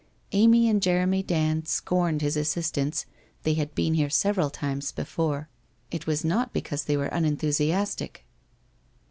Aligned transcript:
Amy 0.31 0.67
and 0.67 0.81
Jeremy 0.81 1.21
Dand 1.21 1.67
scorned 1.67 2.23
his 2.23 2.35
assistance, 2.35 3.05
they 3.43 3.53
had 3.53 3.75
been 3.75 3.93
here 3.93 4.09
several 4.09 4.49
times 4.49 4.91
before. 4.91 5.47
It 5.91 6.07
was 6.07 6.25
not 6.25 6.53
because 6.53 6.85
they 6.85 6.97
were 6.97 7.05
unenthusiastic. 7.05 8.25